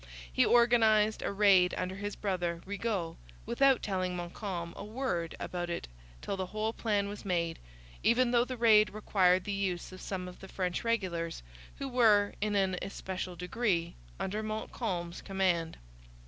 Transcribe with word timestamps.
He 0.33 0.43
organized 0.43 1.21
a 1.21 1.31
raid 1.31 1.75
under 1.77 1.93
his 1.97 2.15
brother, 2.15 2.63
Rigaud, 2.65 3.17
without 3.45 3.83
telling 3.83 4.15
Montcalm 4.15 4.73
a 4.75 4.83
word 4.83 5.35
about 5.39 5.69
it 5.69 5.87
till 6.23 6.35
the 6.35 6.47
whole 6.47 6.73
plan 6.73 7.07
was 7.07 7.23
made, 7.23 7.59
even 8.01 8.31
though 8.31 8.43
the 8.43 8.57
raid 8.57 8.89
required 8.89 9.43
the 9.43 9.51
use 9.51 9.91
of 9.91 10.01
some 10.01 10.27
of 10.27 10.39
the 10.39 10.47
French 10.47 10.83
regulars, 10.83 11.43
who 11.77 11.87
were, 11.87 12.33
in 12.41 12.55
an 12.55 12.77
especial 12.81 13.35
degree, 13.35 13.93
under 14.19 14.41
Montcalm's 14.41 15.21
command. 15.21 15.77